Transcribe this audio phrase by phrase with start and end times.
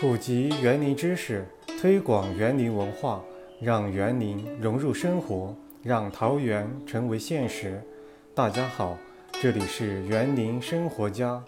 [0.00, 1.44] 普及园林知识，
[1.80, 3.20] 推广园林文化，
[3.60, 5.52] 让园林融入生活，
[5.82, 7.82] 让桃园成为现实。
[8.32, 8.96] 大家好，
[9.42, 11.42] 这里是园林生活家。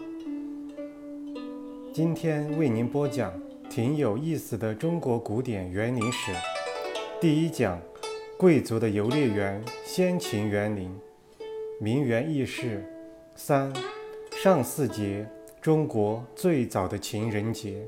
[1.93, 3.31] 今天为您播讲
[3.69, 6.33] 挺有意思的中国古典园林史。
[7.21, 7.79] 第一讲：
[8.37, 10.93] 贵族的游猎园——先秦园林。
[11.79, 12.83] 名园轶事。
[13.33, 13.71] 三、
[14.43, 15.25] 上巳节，
[15.61, 17.87] 中国最早的情人节。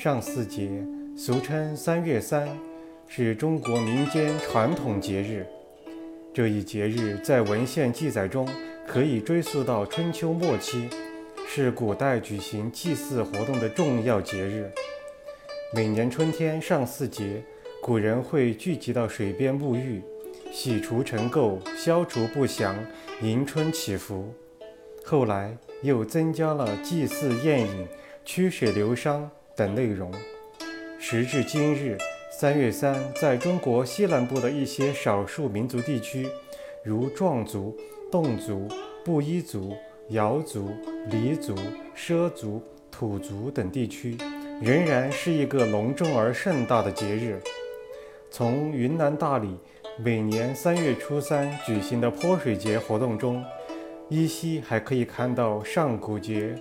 [0.00, 0.70] 上巳节，
[1.16, 2.48] 俗称三月三，
[3.08, 5.44] 是中国民间传统节日。
[6.32, 8.48] 这一节日在文献记载中
[8.86, 10.88] 可以追溯到春秋末期，
[11.48, 14.70] 是古代举行祭祀活动的重要节日。
[15.74, 17.42] 每年春天上巳节，
[17.82, 20.00] 古人会聚集到水边沐浴，
[20.52, 22.76] 洗除尘垢，消除不祥，
[23.20, 24.32] 迎春祈福。
[25.04, 27.88] 后来又增加了祭祀宴饮、
[28.24, 29.28] 驱水流觞。
[29.58, 30.08] 等内容，
[31.00, 31.98] 时至今日，
[32.30, 36.28] 三月三在中国西南部的一些少数民族地区，
[36.84, 37.76] 如壮族、
[38.08, 38.68] 侗族、
[39.04, 39.76] 布依族、
[40.10, 40.70] 瑶族、
[41.10, 41.56] 黎族、
[41.96, 44.16] 畲族、土族等地区，
[44.62, 47.40] 仍然是一个隆重而盛大的节日。
[48.30, 49.56] 从云南大理
[49.98, 53.44] 每年三月初三举行的泼水节活动中，
[54.08, 56.54] 依稀还可以看到上古节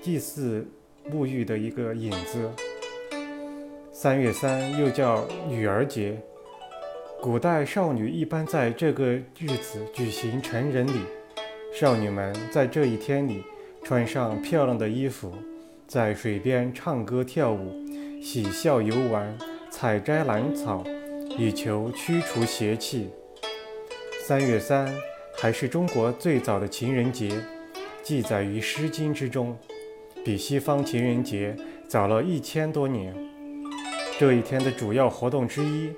[0.00, 0.66] 祭祀。
[1.10, 2.50] 沐浴的一个影子。
[3.92, 6.20] 三月三又叫女儿节，
[7.20, 9.04] 古代少女一般在这个
[9.38, 11.00] 日子举行成人礼。
[11.72, 13.42] 少女们在这一天里
[13.82, 15.32] 穿上漂亮的衣服，
[15.86, 17.72] 在水边唱歌跳舞，
[18.20, 19.38] 喜笑游玩，
[19.70, 20.84] 采摘兰草，
[21.38, 23.08] 以求驱除邪气。
[24.26, 24.92] 三月三
[25.38, 27.30] 还是中国最早的情人节，
[28.02, 29.56] 记载于《诗经》之中。
[30.24, 31.56] 比西方情人节
[31.88, 33.12] 早了一千多年。
[34.20, 35.90] 这一天的主要活动之一，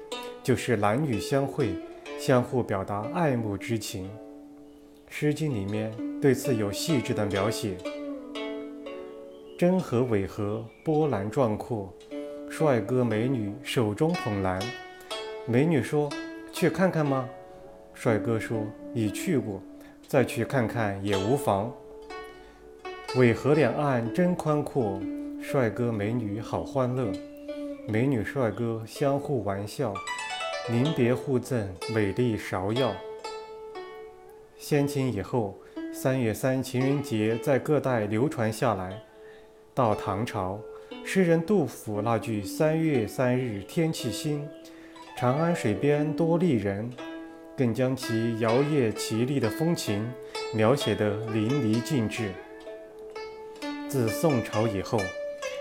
[0.42, 1.74] 就是男女相会，
[2.18, 4.06] 相互表达爱慕之情。
[5.10, 5.92] 《诗经》里面
[6.22, 7.76] 对此有细致的描写：
[9.58, 11.92] 真和伪和，波澜壮阔，
[12.48, 14.58] 帅哥美女手中捧篮。
[15.46, 16.08] 美女说
[16.50, 17.28] ：“去看看吗？”
[17.92, 18.64] 帅哥说
[18.94, 19.62] ：“已去过，
[20.08, 21.70] 再去看看也无妨。”
[23.16, 25.00] 渭河两岸真宽阔，
[25.40, 27.12] 帅哥美女好欢乐，
[27.86, 29.94] 美女帅哥相互玩笑，
[30.68, 32.92] 临别互赠美丽芍药。
[34.58, 35.56] 先秦以后，
[35.92, 39.00] 三月三情人节在各代流传下来。
[39.72, 40.58] 到唐朝，
[41.04, 44.44] 诗人杜甫那句“三月三日天气新，
[45.16, 46.90] 长安水边多丽人”，
[47.56, 50.04] 更将其摇曳绮丽的风情
[50.52, 52.32] 描写得淋漓尽致。
[53.94, 54.98] 自宋朝以后，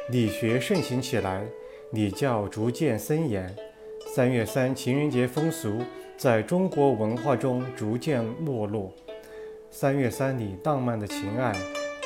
[0.10, 1.46] 理学盛行起来，
[1.92, 3.56] 礼教逐渐森严。
[4.08, 5.84] 三月三情人节风俗
[6.18, 8.92] 在中国文化中逐渐没落。
[9.70, 11.56] 三月三里浪漫的情爱、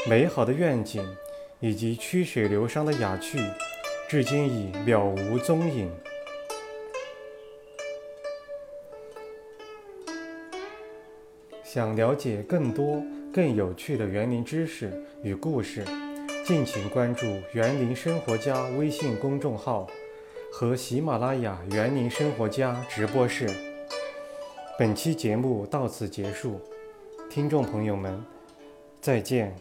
[0.05, 1.01] 美好的愿景
[1.61, 3.39] 以及曲水流觞的雅趣，
[4.09, 5.89] 至今已渺无踪影。
[11.63, 13.01] 想了解更多
[13.33, 14.91] 更有趣的园林知识
[15.23, 15.85] 与故事。
[16.47, 19.85] 敬请关注“园林生活家”微信公众号
[20.49, 23.49] 和喜马拉雅“园林生活家”直播室。
[24.79, 26.61] 本期节目到此结束，
[27.29, 28.23] 听众朋友们，
[29.01, 29.53] 再见。